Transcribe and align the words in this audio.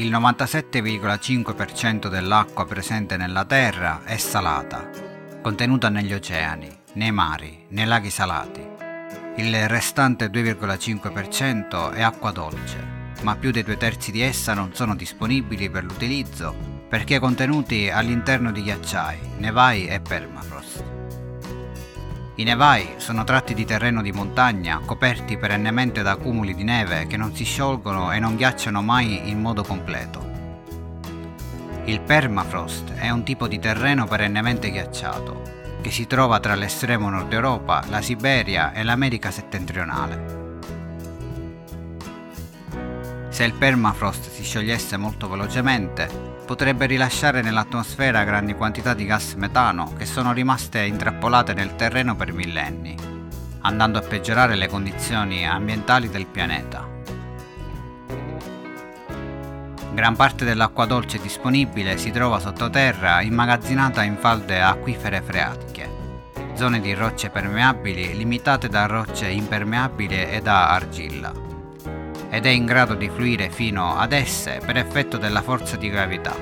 Il 0.00 0.10
97,5% 0.10 2.08
dell'acqua 2.08 2.64
presente 2.64 3.18
nella 3.18 3.44
Terra 3.44 4.00
è 4.02 4.16
salata, 4.16 4.88
contenuta 5.42 5.90
negli 5.90 6.14
oceani, 6.14 6.74
nei 6.94 7.12
mari, 7.12 7.66
nei 7.68 7.84
laghi 7.84 8.08
salati. 8.08 8.66
Il 9.36 9.68
restante 9.68 10.30
2,5% 10.30 11.92
è 11.92 12.00
acqua 12.00 12.30
dolce, 12.30 13.12
ma 13.20 13.36
più 13.36 13.50
dei 13.50 13.62
due 13.62 13.76
terzi 13.76 14.10
di 14.10 14.22
essa 14.22 14.54
non 14.54 14.72
sono 14.72 14.96
disponibili 14.96 15.68
per 15.68 15.84
l'utilizzo 15.84 16.78
perché 16.88 17.18
contenuti 17.18 17.90
all'interno 17.90 18.52
di 18.52 18.62
ghiacciai, 18.62 19.18
nevai 19.36 19.86
e 19.86 20.00
permafrost. 20.00 20.59
I 22.40 22.42
nevai 22.42 22.94
sono 22.96 23.22
tratti 23.22 23.52
di 23.52 23.66
terreno 23.66 24.00
di 24.00 24.12
montagna 24.12 24.80
coperti 24.82 25.36
perennemente 25.36 26.00
da 26.00 26.16
cumuli 26.16 26.54
di 26.54 26.64
neve 26.64 27.06
che 27.06 27.18
non 27.18 27.34
si 27.36 27.44
sciolgono 27.44 28.12
e 28.12 28.18
non 28.18 28.34
ghiacciano 28.36 28.80
mai 28.80 29.28
in 29.28 29.38
modo 29.38 29.62
completo. 29.62 30.26
Il 31.84 32.00
permafrost 32.00 32.94
è 32.94 33.10
un 33.10 33.24
tipo 33.24 33.46
di 33.46 33.58
terreno 33.58 34.06
perennemente 34.06 34.70
ghiacciato 34.70 35.42
che 35.82 35.90
si 35.90 36.06
trova 36.06 36.40
tra 36.40 36.54
l'estremo 36.54 37.10
nord 37.10 37.30
Europa, 37.30 37.84
la 37.90 38.00
Siberia 38.00 38.72
e 38.72 38.84
l'America 38.84 39.30
settentrionale. 39.30 40.39
Se 43.30 43.44
il 43.44 43.54
permafrost 43.54 44.28
si 44.28 44.42
sciogliesse 44.42 44.96
molto 44.96 45.28
velocemente, 45.28 46.08
potrebbe 46.44 46.86
rilasciare 46.86 47.42
nell'atmosfera 47.42 48.24
grandi 48.24 48.54
quantità 48.54 48.92
di 48.92 49.06
gas 49.06 49.34
metano 49.34 49.92
che 49.96 50.04
sono 50.04 50.32
rimaste 50.32 50.80
intrappolate 50.82 51.54
nel 51.54 51.76
terreno 51.76 52.16
per 52.16 52.32
millenni, 52.32 52.96
andando 53.60 53.98
a 53.98 54.02
peggiorare 54.02 54.56
le 54.56 54.66
condizioni 54.66 55.46
ambientali 55.46 56.10
del 56.10 56.26
pianeta. 56.26 56.88
Gran 59.92 60.16
parte 60.16 60.44
dell'acqua 60.44 60.86
dolce 60.86 61.20
disponibile 61.20 61.98
si 61.98 62.10
trova 62.10 62.40
sottoterra 62.40 63.20
immagazzinata 63.20 64.02
in 64.02 64.16
falde 64.16 64.60
acquifere 64.60 65.22
freatiche, 65.22 65.88
zone 66.54 66.80
di 66.80 66.92
rocce 66.94 67.30
permeabili 67.30 68.16
limitate 68.16 68.68
da 68.68 68.86
rocce 68.86 69.28
impermeabili 69.28 70.30
e 70.30 70.40
da 70.42 70.70
argilla 70.70 71.49
ed 72.30 72.46
è 72.46 72.48
in 72.48 72.64
grado 72.64 72.94
di 72.94 73.10
fluire 73.10 73.50
fino 73.50 73.96
ad 73.96 74.12
esse 74.12 74.60
per 74.64 74.76
effetto 74.76 75.16
della 75.16 75.42
forza 75.42 75.76
di 75.76 75.90
gravità. 75.90 76.34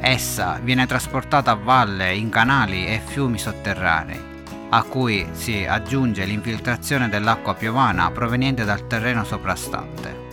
Essa 0.00 0.60
viene 0.62 0.86
trasportata 0.86 1.50
a 1.50 1.56
valle 1.56 2.14
in 2.14 2.28
canali 2.28 2.86
e 2.86 3.00
fiumi 3.04 3.38
sotterranei, 3.38 4.34
a 4.70 4.82
cui 4.84 5.26
si 5.32 5.64
aggiunge 5.64 6.24
l'infiltrazione 6.24 7.08
dell'acqua 7.08 7.54
piovana 7.54 8.10
proveniente 8.12 8.64
dal 8.64 8.86
terreno 8.86 9.24
soprastante. 9.24 10.24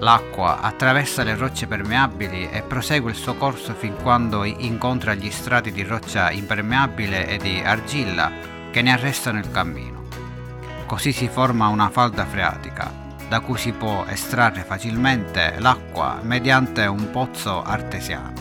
L'acqua 0.00 0.60
attraversa 0.60 1.22
le 1.22 1.36
rocce 1.36 1.66
permeabili 1.66 2.50
e 2.50 2.62
prosegue 2.62 3.12
il 3.12 3.16
suo 3.16 3.34
corso 3.36 3.72
fin 3.72 3.94
quando 4.02 4.44
incontra 4.44 5.14
gli 5.14 5.30
strati 5.30 5.72
di 5.72 5.82
roccia 5.84 6.30
impermeabile 6.30 7.26
e 7.28 7.38
di 7.38 7.62
argilla 7.64 8.30
che 8.70 8.82
ne 8.82 8.92
arrestano 8.92 9.38
il 9.38 9.50
cammino. 9.50 9.95
Così 10.86 11.12
si 11.12 11.28
forma 11.28 11.66
una 11.66 11.90
falda 11.90 12.24
freatica, 12.24 12.90
da 13.28 13.40
cui 13.40 13.58
si 13.58 13.72
può 13.72 14.04
estrarre 14.06 14.62
facilmente 14.62 15.56
l'acqua 15.58 16.20
mediante 16.22 16.86
un 16.86 17.10
pozzo 17.10 17.60
artesiano, 17.62 18.32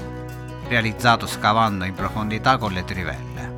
realizzato 0.67 1.25
scavando 1.25 1.85
in 1.85 1.95
profondità 1.95 2.57
con 2.57 2.71
le 2.71 2.83
trivelle. 2.83 3.53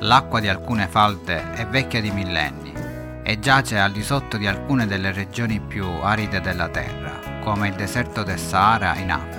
L'acqua 0.00 0.40
di 0.40 0.48
alcune 0.48 0.88
falde 0.88 1.52
è 1.52 1.64
vecchia 1.66 2.00
di 2.00 2.10
millenni 2.10 2.74
e 3.22 3.38
giace 3.38 3.78
al 3.78 3.92
di 3.92 4.02
sotto 4.02 4.36
di 4.36 4.48
alcune 4.48 4.86
delle 4.86 5.12
regioni 5.12 5.60
più 5.60 5.86
aride 5.86 6.40
della 6.40 6.68
Terra, 6.68 7.40
come 7.42 7.68
il 7.68 7.74
deserto 7.74 8.24
del 8.24 8.38
Sahara 8.38 8.96
in 8.96 9.12
Africa. 9.12 9.35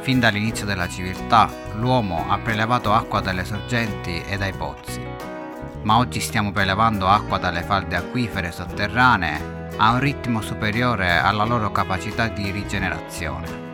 Fin 0.00 0.18
dall'inizio 0.18 0.64
della 0.64 0.88
civiltà, 0.88 1.50
l'uomo 1.74 2.24
ha 2.30 2.38
prelevato 2.38 2.92
acqua 2.94 3.20
dalle 3.20 3.44
sorgenti 3.44 4.22
e 4.22 4.38
dai 4.38 4.52
pozzi, 4.52 5.06
ma 5.82 5.98
oggi 5.98 6.20
stiamo 6.20 6.52
prelevando 6.52 7.06
acqua 7.06 7.36
dalle 7.36 7.62
falde 7.62 7.96
acquifere 7.96 8.50
sotterranee 8.50 9.68
a 9.76 9.92
un 9.92 10.00
ritmo 10.00 10.40
superiore 10.40 11.18
alla 11.18 11.44
loro 11.44 11.70
capacità 11.70 12.28
di 12.28 12.50
rigenerazione. 12.50 13.68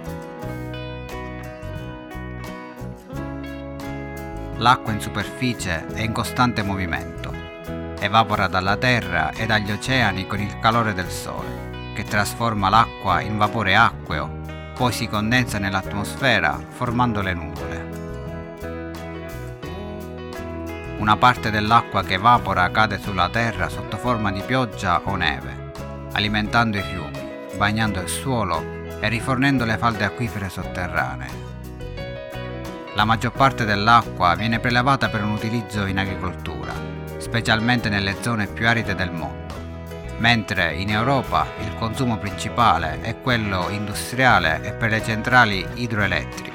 L'acqua 4.57 4.93
in 4.93 5.01
superficie 5.01 5.87
è 5.93 6.01
in 6.01 6.13
costante 6.13 6.63
movimento, 6.63 7.33
evapora 8.01 8.49
dalla 8.49 8.77
terra 8.77 9.31
e 9.31 9.47
dagli 9.47 9.71
oceani 9.71 10.27
con 10.27 10.41
il 10.41 10.59
calore 10.59 10.93
del 10.93 11.09
sole, 11.09 11.93
che 11.95 12.03
trasforma 12.03 12.69
l'acqua 12.69 13.21
in 13.21 13.37
vapore 13.37 13.77
acqueo 13.77 14.46
poi 14.77 14.93
si 14.93 15.09
condensa 15.09 15.59
nell'atmosfera 15.59 16.61
formando 16.69 17.23
le 17.23 17.33
nuvole. 17.33 17.85
Una 20.99 21.17
parte 21.17 21.51
dell'acqua 21.51 22.03
che 22.03 22.15
evapora 22.15 22.71
cade 22.71 22.99
sulla 22.99 23.31
terra 23.31 23.71
sotto 23.71 23.97
forma 23.97 24.31
di 24.31 24.43
pioggia 24.43 25.01
o 25.05 25.17
neve, 25.17 25.73
alimentando 26.13 26.77
i 26.77 26.83
fiumi, 26.83 27.19
bagnando 27.57 28.01
il 28.01 28.09
suolo 28.09 28.85
e 29.01 29.09
rifornendo 29.09 29.65
le 29.65 29.79
falde 29.79 30.05
acquifere 30.05 30.51
sotterranee. 30.51 31.45
La 32.95 33.05
maggior 33.07 33.33
parte 33.33 33.65
dell'acqua 33.65 34.35
viene 34.35 34.59
prelevata 34.59 35.09
per 35.09 35.23
un 35.23 35.31
utilizzo 35.31 35.87
in 35.87 35.99
agricoltura, 35.99 36.75
specialmente 37.17 37.89
nelle 37.89 38.17
zone 38.21 38.47
più 38.47 38.69
aride 38.69 38.95
del 38.95 39.11
mondo 39.11 39.46
mentre 40.19 40.75
in 40.75 40.91
Europa 40.91 41.47
il 41.61 41.75
consumo 41.77 42.19
principale 42.19 43.01
è 43.03 43.21
quello 43.21 43.69
industriale 43.71 44.61
e 44.63 44.73
per 44.73 44.91
le 44.91 45.03
centrali 45.03 45.67
idroelettriche. 45.75 46.55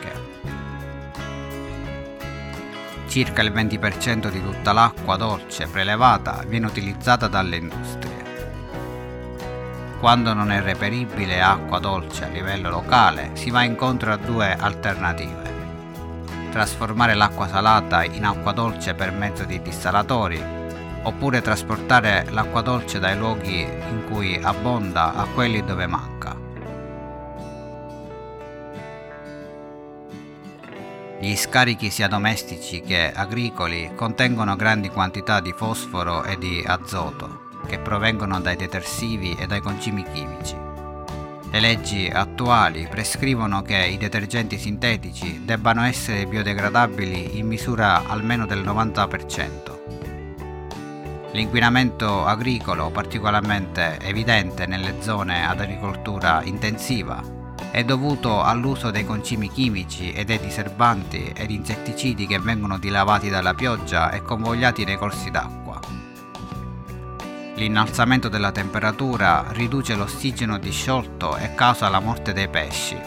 Circa 3.07 3.41
il 3.41 3.51
20% 3.51 4.29
di 4.29 4.41
tutta 4.41 4.71
l'acqua 4.71 5.17
dolce 5.17 5.67
prelevata 5.67 6.43
viene 6.47 6.67
utilizzata 6.67 7.27
dalle 7.27 7.57
industrie. 7.57 8.19
Quando 9.99 10.33
non 10.33 10.51
è 10.51 10.61
reperibile 10.61 11.41
acqua 11.41 11.79
dolce 11.79 12.23
a 12.23 12.29
livello 12.29 12.69
locale, 12.69 13.31
si 13.33 13.51
va 13.51 13.63
incontro 13.63 14.11
a 14.13 14.17
due 14.17 14.55
alternative. 14.57 15.49
Trasformare 16.51 17.13
l'acqua 17.13 17.47
salata 17.47 18.03
in 18.03 18.25
acqua 18.25 18.51
dolce 18.53 18.93
per 18.93 19.11
mezzo 19.11 19.43
di 19.43 19.61
dissalatori 19.61 20.59
oppure 21.03 21.41
trasportare 21.41 22.25
l'acqua 22.29 22.61
dolce 22.61 22.99
dai 22.99 23.17
luoghi 23.17 23.61
in 23.61 24.03
cui 24.09 24.39
abbonda 24.41 25.13
a 25.15 25.25
quelli 25.25 25.63
dove 25.63 25.87
manca. 25.87 26.35
Gli 31.19 31.35
scarichi 31.35 31.91
sia 31.91 32.07
domestici 32.07 32.81
che 32.81 33.11
agricoli 33.13 33.91
contengono 33.95 34.55
grandi 34.55 34.89
quantità 34.89 35.39
di 35.39 35.53
fosforo 35.55 36.23
e 36.23 36.37
di 36.37 36.63
azoto 36.65 37.49
che 37.67 37.77
provengono 37.77 38.41
dai 38.41 38.55
detersivi 38.55 39.35
e 39.39 39.45
dai 39.45 39.61
concimi 39.61 40.03
chimici. 40.11 40.55
Le 41.51 41.59
leggi 41.59 42.09
attuali 42.11 42.87
prescrivono 42.89 43.61
che 43.61 43.77
i 43.77 43.97
detergenti 43.97 44.57
sintetici 44.57 45.41
debbano 45.43 45.83
essere 45.83 46.25
biodegradabili 46.25 47.37
in 47.37 47.45
misura 47.45 48.07
almeno 48.07 48.45
del 48.45 48.63
90%. 48.63 49.80
L'inquinamento 51.33 52.25
agricolo, 52.25 52.89
particolarmente 52.89 53.97
evidente 54.01 54.65
nelle 54.65 55.01
zone 55.01 55.47
ad 55.47 55.61
agricoltura 55.61 56.41
intensiva, 56.43 57.23
è 57.71 57.85
dovuto 57.85 58.43
all'uso 58.43 58.91
dei 58.91 59.05
concimi 59.05 59.49
chimici 59.49 60.11
e 60.11 60.25
dei 60.25 60.41
diserbanti 60.41 61.31
ed 61.33 61.49
insetticidi 61.49 62.27
che 62.27 62.37
vengono 62.37 62.77
dilavati 62.77 63.29
dalla 63.29 63.53
pioggia 63.53 64.11
e 64.11 64.21
convogliati 64.21 64.83
nei 64.83 64.97
corsi 64.97 65.31
d'acqua. 65.31 65.79
L'innalzamento 67.55 68.27
della 68.27 68.51
temperatura 68.51 69.45
riduce 69.51 69.95
l'ossigeno 69.95 70.57
disciolto 70.57 71.37
e 71.37 71.55
causa 71.55 71.87
la 71.87 72.01
morte 72.01 72.33
dei 72.33 72.49
pesci. 72.49 72.99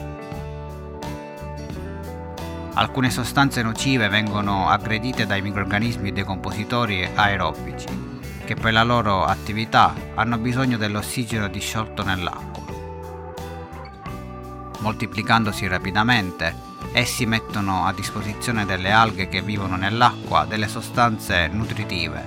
Alcune 2.72 3.10
sostanze 3.10 3.62
nocive 3.62 4.08
vengono 4.08 4.70
aggredite 4.70 5.26
dai 5.26 5.42
microrganismi 5.42 6.10
decompositori 6.10 7.06
aerobici 7.14 8.12
che 8.44 8.54
per 8.54 8.72
la 8.72 8.82
loro 8.82 9.24
attività 9.24 9.94
hanno 10.14 10.38
bisogno 10.38 10.76
dell'ossigeno 10.76 11.48
disciolto 11.48 12.04
nell'acqua. 12.04 12.62
Moltiplicandosi 14.80 15.66
rapidamente, 15.66 16.54
essi 16.92 17.26
mettono 17.26 17.86
a 17.86 17.92
disposizione 17.92 18.64
delle 18.66 18.92
alghe 18.92 19.28
che 19.28 19.42
vivono 19.42 19.76
nell'acqua 19.76 20.44
delle 20.44 20.68
sostanze 20.68 21.48
nutritive, 21.48 22.26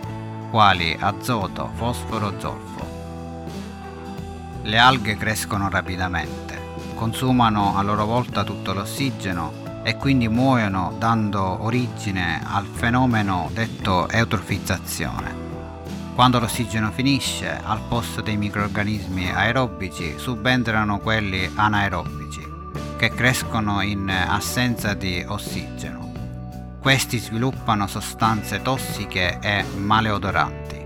quali 0.50 0.98
azoto, 1.00 1.72
fosforo, 1.76 2.34
zolfo. 2.40 2.86
Le 4.64 4.78
alghe 4.78 5.16
crescono 5.16 5.70
rapidamente, 5.70 6.60
consumano 6.96 7.78
a 7.78 7.82
loro 7.84 8.06
volta 8.06 8.44
tutto 8.44 8.74
l'ossigeno 8.74 9.66
e 9.84 9.96
quindi 9.96 10.28
muoiono 10.28 10.96
dando 10.98 11.64
origine 11.64 12.42
al 12.44 12.66
fenomeno 12.66 13.50
detto 13.54 14.10
eutrofizzazione. 14.10 15.47
Quando 16.18 16.40
l'ossigeno 16.40 16.90
finisce, 16.90 17.60
al 17.64 17.80
posto 17.88 18.22
dei 18.22 18.38
microrganismi 18.38 19.30
aerobici 19.30 20.16
subentrano 20.18 20.98
quelli 20.98 21.48
anaerobici, 21.54 22.42
che 22.98 23.10
crescono 23.10 23.82
in 23.82 24.10
assenza 24.10 24.96
di 24.96 25.24
ossigeno. 25.28 26.12
Questi 26.82 27.20
sviluppano 27.20 27.86
sostanze 27.86 28.64
tossiche 28.64 29.38
e 29.40 29.64
maleodoranti. 29.76 30.86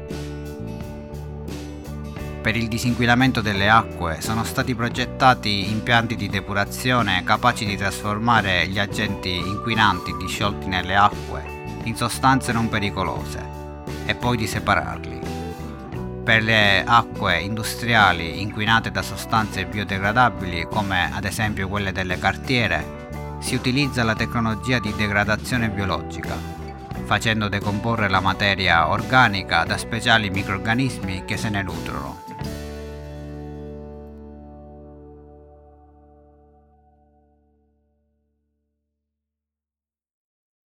Per 2.42 2.56
il 2.58 2.68
disinquinamento 2.68 3.40
delle 3.40 3.70
acque 3.70 4.18
sono 4.20 4.44
stati 4.44 4.76
progettati 4.76 5.72
impianti 5.72 6.18
di 6.18 6.28
depurazione 6.28 7.24
capaci 7.24 7.66
di 7.66 7.78
trasformare 7.78 8.68
gli 8.68 8.80
agenti 8.80 9.38
inquinanti 9.38 10.14
disciolti 10.18 10.68
nelle 10.68 10.98
acque 10.98 11.80
in 11.84 11.96
sostanze 11.96 12.52
non 12.52 12.68
pericolose 12.68 13.60
e 14.06 14.16
poi 14.16 14.36
di 14.36 14.48
separarli. 14.48 15.21
Per 16.32 16.44
le 16.44 16.82
acque 16.86 17.42
industriali 17.42 18.40
inquinate 18.42 18.90
da 18.90 19.02
sostanze 19.02 19.66
biodegradabili 19.66 20.64
come 20.64 21.14
ad 21.14 21.26
esempio 21.26 21.68
quelle 21.68 21.92
delle 21.92 22.18
cartiere, 22.18 23.36
si 23.42 23.54
utilizza 23.54 24.06
la 24.06 24.16
tecnologia 24.16 24.80
di 24.80 24.94
degradazione 24.96 25.70
biologica, 25.70 26.34
facendo 27.04 27.50
decomporre 27.50 28.08
la 28.08 28.22
materia 28.22 28.88
organica 28.88 29.66
da 29.66 29.76
speciali 29.76 30.30
microrganismi 30.30 31.26
che 31.26 31.36
se 31.36 31.50
ne 31.50 31.64
nutrono. 31.64 32.31